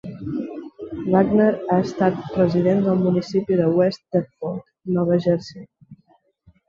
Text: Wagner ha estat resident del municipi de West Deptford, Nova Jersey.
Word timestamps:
Wagner 1.15 1.49
ha 1.73 1.75
estat 1.81 2.25
resident 2.39 2.81
del 2.87 2.97
municipi 3.03 3.61
de 3.63 3.69
West 3.79 4.03
Deptford, 4.17 4.67
Nova 4.97 5.21
Jersey. 5.27 5.67